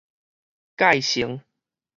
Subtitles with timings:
[0.75, 1.43] 概成